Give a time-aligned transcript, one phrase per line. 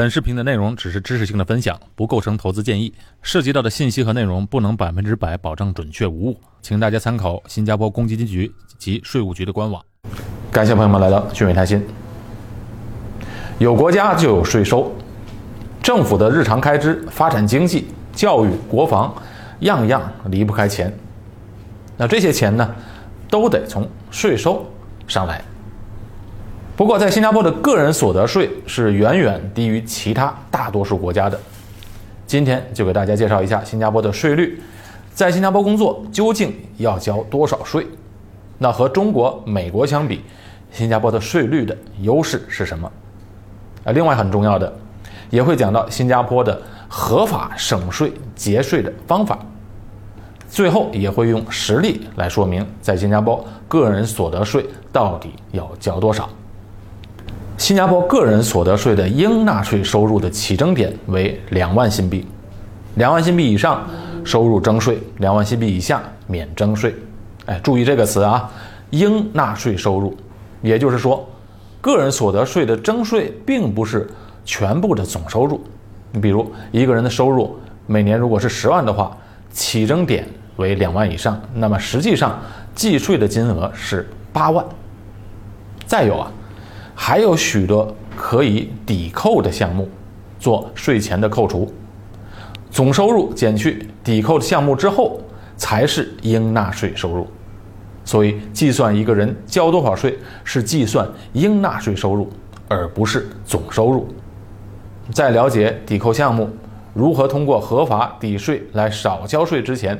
[0.00, 2.90] 本视频的内容只是知识性的分享，不构成投资建议。
[3.20, 9.84] 涉及到的信息和内容不能百分之百保证准确无误，请大家参考新加坡公积金局及税务局的官网。
[10.50, 11.86] 感谢朋友们来到聚美谈心。
[13.58, 14.90] 有国家就有税收，
[15.82, 19.14] 政府的日常开支、发展经济、教育、国防，
[19.58, 20.90] 样样离不开钱。
[21.98, 22.74] 那这些钱呢，
[23.28, 24.64] 都得从税收
[25.06, 25.44] 上来。
[26.80, 31.38] 不过，在新加坡的个人所得税是远远低于其他大多数国家的。
[32.26, 34.58] 今天就给大家介绍一下新加坡的税率，
[35.12, 37.86] 在新加坡工作究竟要交多少税？
[38.56, 40.22] 那和中国、美国相比，
[40.72, 42.90] 新加坡的税率的优势是什么？
[43.84, 44.72] 啊，另外很重要的，
[45.28, 49.38] 也会讲到新加坡的合法省税节税的方法。
[50.48, 56.26] 最后也会用实例来说明，在新加坡个人所得税到底要交多少。
[57.60, 62.26] 新加坡个人所得税的应纳税收入的起征点为两万新币，
[62.94, 63.86] 两万新币以上
[64.24, 66.94] 收入征税，两万新币以下免征税。
[67.44, 68.50] 哎，注意这个词啊，
[68.88, 70.16] 应纳税收入，
[70.62, 71.28] 也就是说，
[71.82, 74.08] 个人所得税的征税并不是
[74.42, 75.62] 全部的总收入。
[76.12, 77.54] 你比如一个人的收入
[77.86, 79.14] 每年如果是十万的话，
[79.52, 82.40] 起征点为两万以上，那么实际上
[82.74, 84.64] 计税的金额是八万。
[85.84, 86.32] 再有啊。
[87.02, 89.88] 还有许多可以抵扣的项目，
[90.38, 91.72] 做税前的扣除，
[92.70, 95.18] 总收入减去抵扣的项目之后，
[95.56, 97.26] 才是应纳税收入。
[98.04, 102.28] 所以，计算一个人交多少税，是计算应纳税收入，
[102.68, 104.06] 而不是总收入。
[105.10, 106.50] 在了解抵扣项目
[106.92, 109.98] 如何通过合法抵税来少交税之前，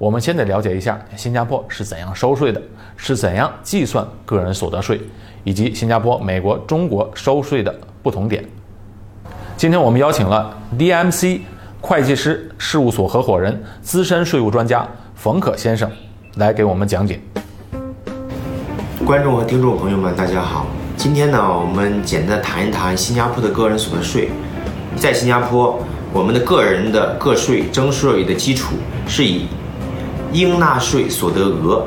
[0.00, 2.62] 我们先得了解一下新加坡是怎样收税的，
[2.96, 4.98] 是怎样计算个人所得税。
[5.44, 8.42] 以及新加坡、美国、中国收税的不同点。
[9.58, 11.40] 今天我们邀请了 DMC
[11.82, 15.90] 会计师事务所合伙人、资深税务专家冯可先生
[16.36, 17.20] 来给我们讲解。
[19.04, 20.64] 观众和听众朋友们，大家好。
[20.96, 24.30] 今天呢，我们简单谈一谈新加坡的个人所得税。
[24.96, 25.78] 在新加坡，
[26.10, 28.76] 我们的个人的个税征税的基础
[29.06, 29.46] 是以
[30.32, 31.86] 应纳税所得额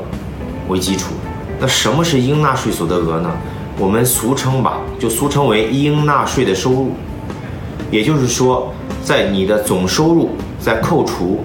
[0.67, 1.13] 为基础。
[1.59, 3.31] 那什么是应纳税所得额呢？
[3.77, 6.91] 我们俗称吧，就俗称为应纳税的收入。
[7.89, 8.73] 也就是说，
[9.03, 11.43] 在你的总收入在扣除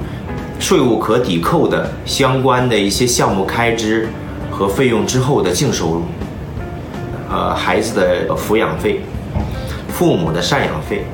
[0.58, 4.08] 税务可抵扣的相关的一些项目开支
[4.50, 6.02] 和费用之后的净收入。
[7.30, 9.00] 呃，孩子的抚养费、
[9.88, 11.04] 父母的赡养费、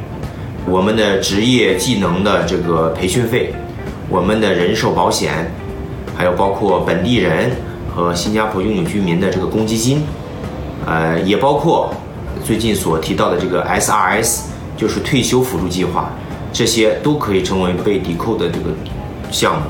[0.64, 3.52] 我们的职业技能的这个培训费、
[4.08, 5.50] 我们的人寿保险，
[6.16, 7.50] 还有包括本地人。
[7.94, 10.02] 和新加坡拥有居民的这个公积金，
[10.84, 11.94] 呃，也包括
[12.44, 14.40] 最近所提到的这个 SRS，
[14.76, 16.10] 就是退休辅助计划，
[16.52, 18.70] 这些都可以成为被抵扣的这个
[19.30, 19.62] 项目。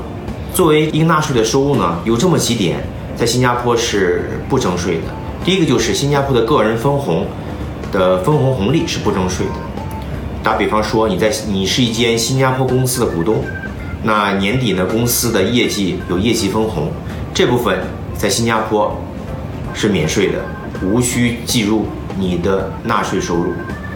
[0.55, 2.79] 作为应纳税的收入呢，有这么几点，
[3.15, 5.03] 在新加坡是不征税的。
[5.43, 7.27] 第一个就是新加坡的个人分红
[7.91, 9.51] 的分红红利是不征税的。
[10.41, 13.35] 打比方说，你在你是一间新加坡公司的股东，
[14.03, 16.91] 那年底呢，公司的业绩有业绩分红，
[17.33, 17.79] 这部分。
[18.17, 18.95] 在新加坡
[19.73, 20.39] 是免税的，
[20.81, 21.85] 无需计入
[22.17, 23.51] 你的纳税收入。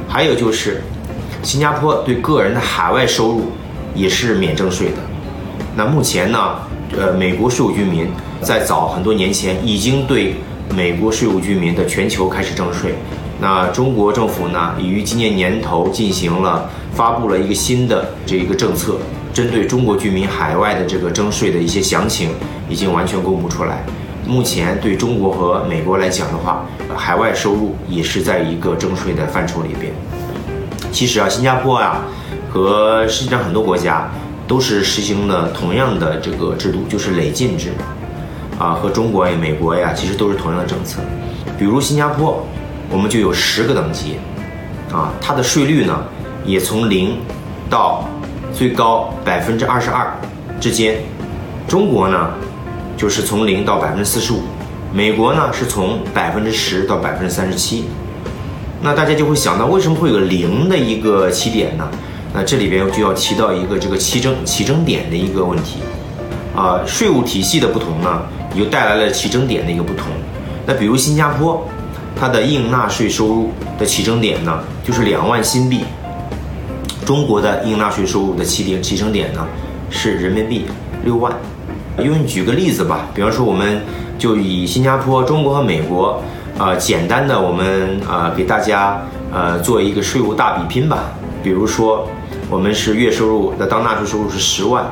[0.10, 0.82] 还有就是，
[1.42, 3.44] 新加坡对个人的海外收入
[3.96, 4.96] 也是免征税的。
[5.74, 6.56] 那目前呢，
[6.98, 8.10] 呃，美国税务居民
[8.42, 10.36] 在早很多年前已经对
[10.76, 12.96] 美国税务居民的全球开始征税。
[13.40, 18.98] 那中国政府呢，已于今年年头进行了发布了一个新的这一个政策，
[19.40, 22.32] 针对中国居民海外的这个征税的一些详情
[22.68, 23.86] 已经完全公布出来。
[24.28, 29.94] 目前对中国和美国来讲的话，海外收入也是在一个征税的范畴里边。
[30.92, 32.02] 其实啊，新加坡啊
[32.50, 34.12] 和世界上很多国家
[34.46, 37.70] 都是实行了同样的这个制度，就是累进制。
[38.60, 41.00] 啊，和中国呀、美国呀，其实都是同样的政策。
[41.58, 42.46] 比如新加坡，
[42.90, 44.18] 我们就有十个等级，
[44.92, 46.04] 啊，它的税率呢
[46.44, 47.18] 也从零
[47.70, 48.04] 到
[48.60, 50.14] 最高百分之二十二
[50.60, 50.98] 之间。
[51.66, 52.30] 中国呢？
[52.98, 54.42] 就是从零到百分之四十五，
[54.92, 57.86] 美国呢是从百分之十到百分之三十七，
[58.82, 61.90] 那大家就会想到为什么会有零的一个起点呢？
[62.34, 65.80] 那这里边就要提到一个这个起征起征点的一个问题，
[66.54, 68.24] 啊，税务体系的不同呢，
[68.56, 70.08] 又带来了起征点的一个不同。
[70.66, 71.66] 那比如新加坡，
[72.20, 75.86] 它的应纳税收入的起征点呢就是两万新币，
[77.10, 79.44] 中国的应纳税收入的起点起征点呢
[79.90, 80.68] 是人民币
[81.04, 81.34] 六万。
[81.98, 83.82] 因为你举个例子吧，比方说，我们
[84.20, 86.22] 就以新加坡、中国和美国，
[86.60, 89.02] 呃，简单的我们呃给大家
[89.34, 91.06] 呃，做一个税务大比拼吧。
[91.42, 92.08] 比如说，
[92.48, 94.86] 我们是月收入的当纳税收入是十万，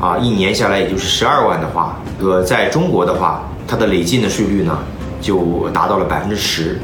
[0.00, 4.76] 啊，一年下来也就是十二万的话，呃，在中国的话，它的累进的税率呢
[5.20, 6.80] 就达到了百分之十，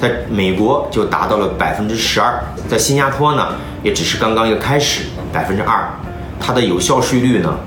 [0.00, 3.48] 在美国就达到了百分之十二，在新加坡呢
[3.82, 5.88] 也只是刚刚一个开始，百分之二，
[6.40, 7.58] 它的有效税率呢，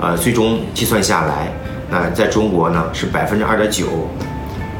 [0.00, 1.52] 呃，最终计算下来，
[1.90, 3.86] 那在中国呢是百分之二点九。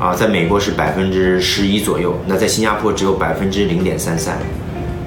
[0.01, 4.35] 啊，在美国是百分之十一左右，那在新加坡只有百分之零点三三。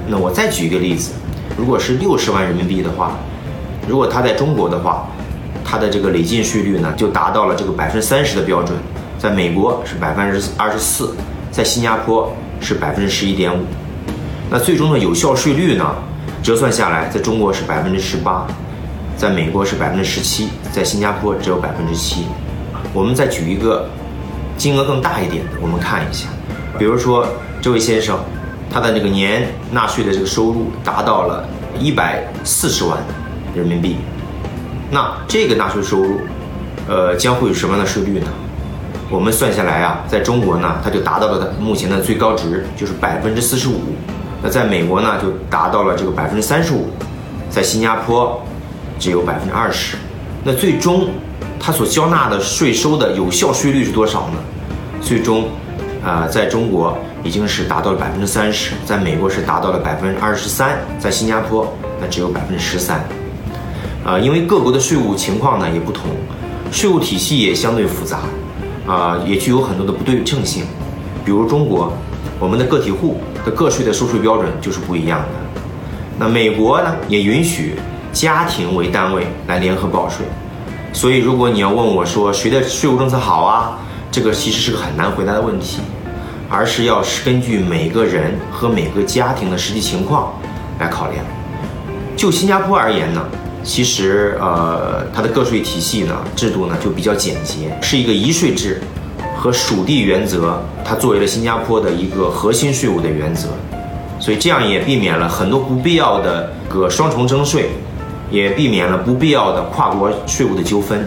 [0.06, 1.14] 那我再举一个例子，
[1.58, 3.14] 如果是六十万人民币的话，
[3.88, 5.08] 如果他在中国的话，
[5.66, 8.78] 他的这个累进税率呢就达到了这个百分之三十的标准，
[9.18, 11.16] 在美国是百分之二十四，
[11.54, 13.64] 在新加坡是百分之十一点五。
[14.50, 15.96] 那最终的有效税率呢，
[16.44, 18.46] 折算下来，在中国是百分之十八，
[19.16, 22.26] 在美国是百分之十七，在新加坡只有百分之七。
[22.94, 23.88] 我们再举一个。
[24.56, 26.28] 金额更大一点的，我们看一下，
[26.78, 27.28] 比如说
[27.60, 28.20] 这位先生，
[28.72, 31.44] 他的这个年纳税的这个收入达到了
[31.80, 33.00] 一百四十万
[33.56, 33.98] 人民币，
[34.92, 36.22] 那这个纳税收入，
[36.88, 38.28] 呃，将会有什么样的税率呢？
[39.10, 43.74] 我们算下来啊，在中国呢，它就达到了它目前的最高值，就是百分之四十五；
[44.42, 46.86] 那在美国呢，就达到了这个百分之三十五；
[47.50, 48.42] 在新加坡
[49.00, 49.98] 只有百分之二十。
[50.44, 51.10] 那最终。
[51.66, 54.38] 他所交纳的税收的有效税率是多少呢？
[55.00, 55.46] 最终，
[56.04, 63.02] 啊，在中国已经是达到了百分之三十，在美国是达到了百分之二十三，在新加坡那只有百分之十三。
[64.04, 66.04] 啊，因为各国的税务情况呢也不同，
[66.70, 68.20] 税务体系也相对复杂，
[68.88, 70.66] 啊，也具有很多的不对称性。
[71.26, 71.94] 比如中国，
[72.40, 75.28] 我们的个体户的个税的收税标准就是不一样的。
[76.20, 77.76] 那美国呢也允许
[78.12, 80.26] 家庭为单位来联合报税。
[80.92, 83.80] 所以，如果你要问我说谁的税务政策好啊，
[84.12, 85.82] 这个其实是个很难回答的问题，
[86.50, 90.34] 而是要是根据每个人和每个家庭的实际情况
[90.80, 91.26] 来考量。
[92.16, 93.26] 就新加坡而言呢，
[93.64, 98.82] 其实呃，它的个税体系呢制度呢就比较简洁，是一个一税制
[99.36, 103.48] 和属地原则，它作为了新加坡的一个核心税务的原则，
[104.20, 107.70] 所以这样也避免了很多不必要的个双重征税。
[108.32, 111.06] 也避免了不必要的跨国税务的纠纷。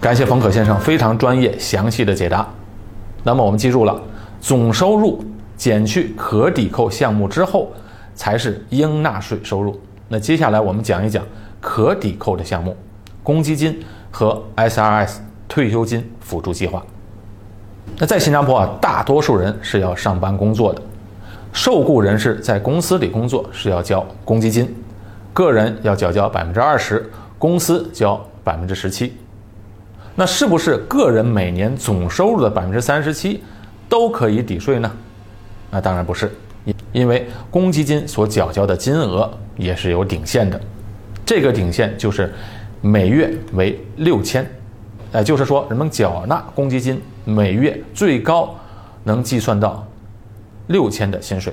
[0.00, 2.44] 感谢冯可先生非常专业详细的解答。
[3.22, 4.02] 那么我们记住了，
[4.40, 5.22] 总收入
[5.56, 7.70] 减去可抵扣项目之后，
[8.16, 9.80] 才是应纳税收入。
[10.12, 11.24] 那接下来我们讲一讲
[11.58, 12.76] 可抵扣的项目：
[13.22, 15.14] 公积金和 SRS
[15.48, 16.84] 退休金辅助计划。
[17.96, 20.82] 那在新加坡啊，大多数人是要上班工作的，
[21.50, 24.76] 受雇人士在公司里工作是要交公积金。
[25.32, 29.14] 个人要缴交百分之二十，公司交百分之十七。
[30.14, 33.42] 那是不是个人每年总收入的百分之三十七
[33.88, 34.92] 都可以抵税呢？
[35.70, 36.30] 那当然不是，
[36.66, 40.60] 因因为公积金所缴交的金额也是有顶线的，
[41.24, 42.32] 这个顶线就是
[42.80, 44.44] 每月为六千，
[45.12, 48.54] 哎，就是说人们缴纳公积金每月最高
[49.04, 49.86] 能计算到
[50.68, 51.52] 六千的薪水。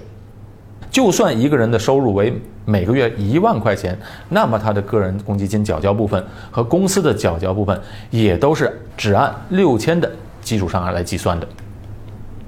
[0.91, 2.33] 就算一个人的收入为
[2.65, 3.95] 每个月一万块钱，
[4.27, 7.79] 那么他的个人公积金缴交部分和公司的缴交部分
[8.09, 10.11] 也都是只按六千的
[10.41, 11.47] 基础上来计算的。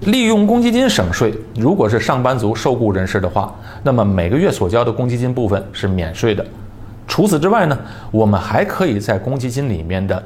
[0.01, 3.53] 利用公积金省税，如果是上班族受雇人士的话，
[3.83, 6.43] 那么每个月所交的公积金部分是免税的。
[7.08, 7.77] 除此之外呢，
[8.10, 10.22] 我们还可以在公积金里面的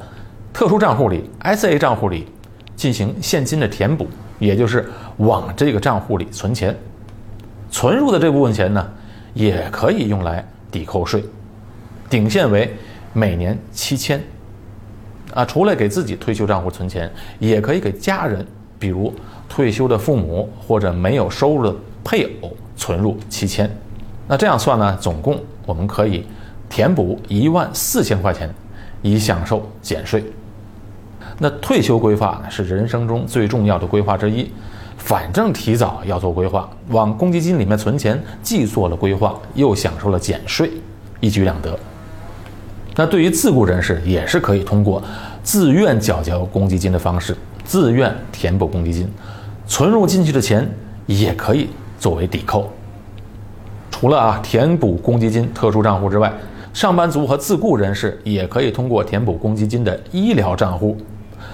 [0.50, 2.26] 特殊账户里 （SA 账户里）
[2.74, 4.06] 进行现金的填补，
[4.38, 6.74] 也就是往这个账户里存钱。
[7.70, 8.88] 存入的这部分钱呢，
[9.34, 11.22] 也可以用来抵扣税，
[12.08, 12.74] 顶限为
[13.12, 14.22] 每年七千。
[15.34, 18.46] 啊，除了给自己退休账户存钱，也可以给家人，
[18.78, 19.12] 比如
[19.48, 23.70] 退休的父母或者没有收入的配偶存入七千。
[24.28, 26.24] 那这样算呢，总共我们可以
[26.68, 28.52] 填补一万四千块钱，
[29.02, 30.24] 以享受减税。
[31.38, 34.50] 那退休规划呢，是人生中最重要的规划之一。
[34.96, 40.72] 反正提早要做规划，往公积金里面存钱，既做了规划，又享受了减税，
[41.20, 41.78] 一举两得。
[42.96, 45.00] 那对于自雇人士，也是可以通过
[45.44, 49.08] 自愿缴交公积金的方式，自愿填补公积金，
[49.66, 50.66] 存入进去的钱
[51.06, 51.68] 也可以
[51.98, 52.70] 作为抵扣。
[53.90, 56.32] 除了啊填补公积金特殊账户之外，
[56.72, 60.96] 上班族和自雇人士也可以通过填补公积金的医疗账户。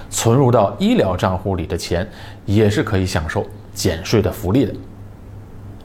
[0.09, 2.07] 存入到医疗账户里的钱，
[2.45, 3.43] 也是可以享受
[3.73, 4.71] 减税的福利的。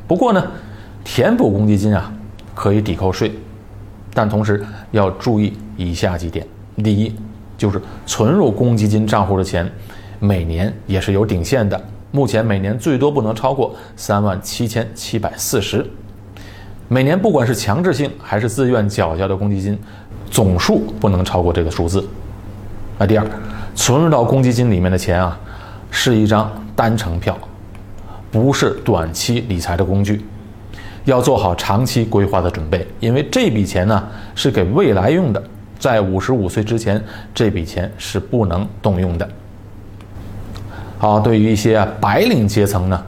[0.06, 0.47] 不过呢，
[1.02, 2.12] 填补公积金啊，
[2.54, 3.32] 可以抵扣税，
[4.12, 7.14] 但同时要注意以下几点：第一，
[7.56, 9.70] 就是存入公积金账户的钱，
[10.21, 15.85] 每年也是有顶限的，目前每年最多不能超过三万七千七百四十。
[16.89, 19.79] 每年不管是强制性还是自愿缴交的公积金，
[20.31, 22.03] 总数不能超过这个数字。
[22.99, 23.27] 那第二，
[23.75, 25.39] 存入到公积金里面的钱啊，
[25.91, 27.39] 是一张单程票，
[28.33, 30.25] 不是短期理财的工具，
[31.05, 35.43] 要做好长期规划的准备，因为这笔钱呢是给未来用的，
[35.79, 37.01] 在五十五岁之前，
[37.35, 39.29] 这笔钱是不能动用的。
[40.99, 43.07] 好，对于一些白领阶层呢，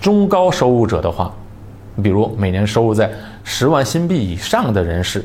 [0.00, 1.32] 中高收入者的话。
[2.02, 3.10] 比如每年收入在
[3.42, 5.24] 十万新币以上的人士，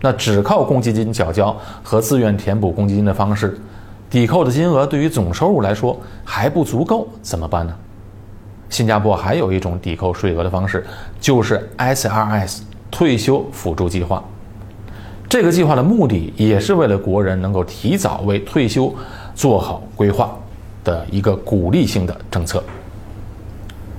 [0.00, 3.58] 那只靠公积金缴交和自愿填补公积金的方式，
[4.10, 7.74] 抵扣的金额对于总收入来说还不足够，怎么办呢？
[8.68, 10.86] 新加坡还有一种抵扣税额的方式，
[11.18, 14.22] 就是 SRS 退休辅助计划。
[15.28, 18.94] 这个计划的目的也是为了国人能够提早为退休
[19.34, 20.34] 做好规划
[20.84, 22.62] 的一个鼓励性的政策。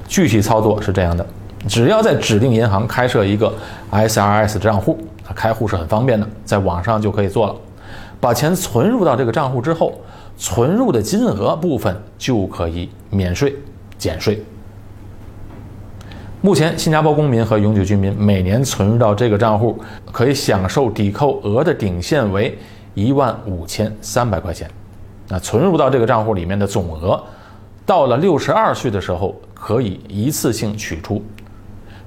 [0.07, 1.25] 具体操作是这样的。
[1.67, 3.53] 只要在指定银行开设一个
[3.89, 4.97] SRS 账户，
[5.33, 7.55] 开户是很方便的，在网上就可以做了。
[8.19, 9.93] 把钱存入到这个账户之后，
[10.37, 13.55] 存入的金额部分就可以免税
[13.97, 14.43] 减税。
[16.41, 19.79] 目前，新加坡公民和永久居民每年存入到这个账户，
[20.11, 22.57] 可以享受抵扣额的顶限为
[22.93, 24.69] 一万五千三百块钱。
[25.27, 27.21] 那存入到这个账户里面的总额，
[27.85, 31.23] 到了六十二岁的时候，可以一次性取出。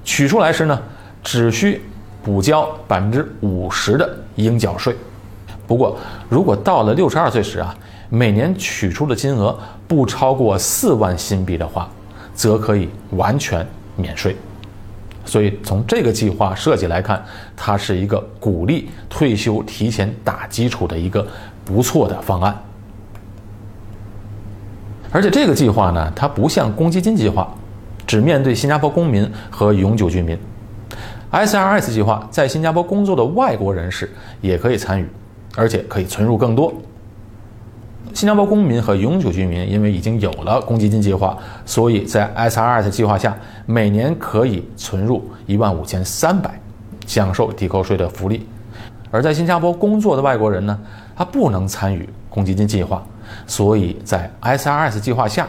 [0.03, 0.79] 取出来时呢，
[1.23, 1.81] 只需
[2.23, 4.95] 补交百分之五十的应缴税。
[5.65, 5.97] 不过，
[6.29, 7.75] 如果到了六十二岁时啊，
[8.09, 9.57] 每年取出的金额
[9.87, 11.89] 不超过四万新币的话，
[12.33, 14.35] 则可以完全免税。
[15.25, 17.21] 所以，从这个计划设计来看，
[17.57, 21.27] 它是一个鼓励退休提前打基础的一个
[21.65, 22.57] 不错的方案。
[25.11, 27.47] 而且，这个计划呢，它不像公积金计划。
[28.05, 30.37] 只面对新加坡公民和永久居民
[31.29, 34.09] ，SRS 计划在新加坡工作的外国人士
[34.39, 35.05] 也可以参与，
[35.57, 36.73] 而且可以存入更多。
[38.13, 46.57] 新加坡公民和永久居民因为已经有了公积金计划，所以在 SRS 计划下每年可以存入一万五千三百，
[47.05, 48.47] 享受抵扣税的福利。
[49.11, 50.79] 而在新加坡工作的外国人呢，
[51.13, 53.05] 他不能参与公积金计划，
[53.45, 55.47] 所以在 SRS 计划下。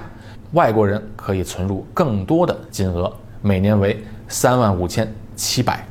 [0.52, 5.06] 外国人可以存入更多的金额，每年为三万五千
[5.36, 5.86] 七百。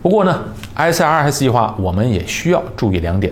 [0.00, 0.42] 不过呢
[0.74, 3.30] ，SRS 计划我们也需要注意两点。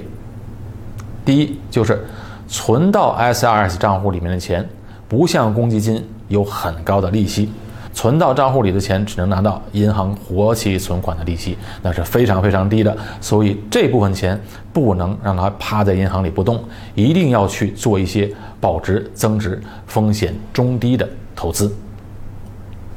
[1.25, 2.04] 第一，就是
[2.46, 4.68] 存到 SRS 账户里面的钱，
[5.08, 7.50] 不像公积金有很高的利息。
[7.97, 12.95] 存到账户里的钱只能拿到银行活期存款的利息，那是非常非常低的。
[13.23, 14.38] 所以这部分钱
[14.71, 16.62] 不能让它趴在银行里不动，
[16.95, 21.75] 一定要去做一些保值增值、风险中低的投资。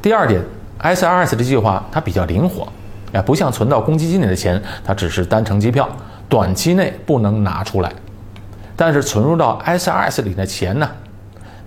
[0.01, 0.43] 第二点
[0.81, 2.67] ，SRS 的计划它比较灵活，
[3.13, 5.87] 哎，不像存到公积金里的钱，它只是单程机票，
[6.27, 7.89] 短期内不能拿出来。
[8.75, 10.89] 但是存入到 SRS 里的钱呢，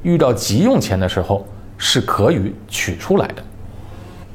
[0.03, 1.47] 遇到急用钱的时候。
[1.85, 3.43] 是可以取出来的，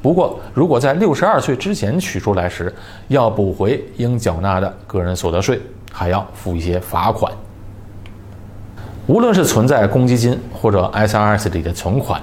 [0.02, 2.72] 不过如果在六十二岁之前取出来时，
[3.08, 5.58] 要补回应缴纳的个人所得税，
[5.90, 7.32] 还要付一些罚款。
[9.06, 12.20] 无论是存在公积金或者 SRS 里的存款，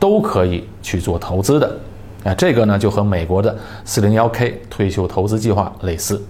[0.00, 1.78] 都可以去做投资的。
[2.24, 3.54] 啊，这个呢就和美国的
[3.84, 6.22] 401k 退休投资计划类似，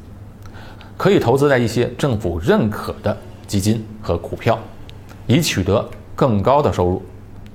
[0.97, 4.59] 可以投资在一些政府认可的基金和股票，
[5.29, 7.01] 以取得更高的收入。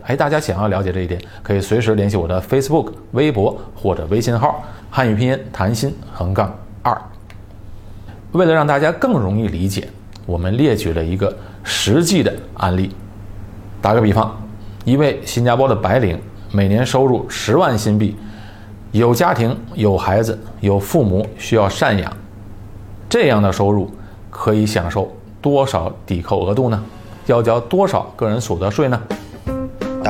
[0.09, 6.51] 哎，大家想要了解这一点，可以随时联系我的 Facebook、微博或者微信号，汉语拼音谭鑫横杠
[6.81, 6.99] 二。
[8.31, 9.87] 为了让大家更容易理解，
[10.25, 11.31] 我们列举了一个
[11.63, 12.89] 实际的案例。
[13.83, 14.35] 打个比方，
[14.83, 16.19] 一位新加坡的白领
[16.51, 18.15] 每年收入十万新币，
[18.91, 22.11] 有家庭、有孩子、有父母需要赡养，
[23.07, 23.91] 这样的收入
[24.31, 26.83] 可以享受多少抵扣额度呢？
[27.27, 28.99] 要交多少个人所得税呢？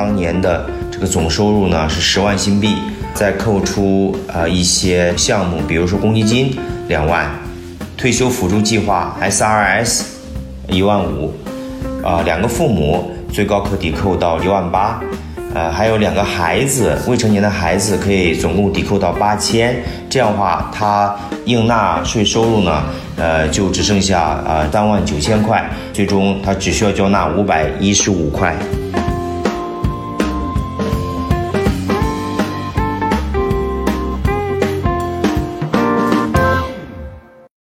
[0.00, 2.74] 当年的这个总收入呢是十万新币，
[3.12, 6.56] 再扣除呃一些项目，比如说公积金
[6.88, 7.30] 两万，
[7.98, 10.04] 退休辅助计划 SRS
[10.68, 11.34] 一万五，
[12.02, 15.02] 啊两个父母最高可抵扣到一万八，
[15.54, 19.76] 呃还有两个孩子未成年的孩子可以总共抵扣到八千，
[20.08, 21.14] 这样的话他
[21.44, 22.84] 应纳税收入呢
[23.18, 28.56] 呃就只剩下呃三万九千块，最终他只需要交纳五百一十五块。